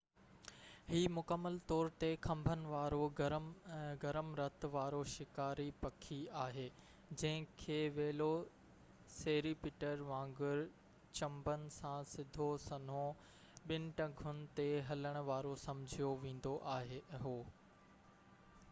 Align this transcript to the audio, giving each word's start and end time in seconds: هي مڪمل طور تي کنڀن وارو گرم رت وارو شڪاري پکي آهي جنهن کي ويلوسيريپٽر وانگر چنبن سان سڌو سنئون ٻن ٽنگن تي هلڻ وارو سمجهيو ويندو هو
هي 0.91 1.01
مڪمل 1.15 1.57
طور 1.71 1.89
تي 2.03 2.07
کنڀن 2.21 2.61
وارو 2.71 3.01
گرم 3.99 4.31
رت 4.39 4.65
وارو 4.77 5.01
شڪاري 5.15 5.67
پکي 5.83 6.17
آهي 6.45 6.65
جنهن 7.11 7.45
کي 7.61 7.77
ويلوسيريپٽر 7.99 10.03
وانگر 10.09 10.65
چنبن 11.21 11.69
سان 11.77 12.11
سڌو 12.15 12.49
سنئون 12.67 13.23
ٻن 13.69 13.89
ٽنگن 14.03 14.43
تي 14.61 14.69
هلڻ 14.91 15.23
وارو 15.31 15.55
سمجهيو 15.69 16.13
ويندو 16.27 16.59
هو 17.29 17.39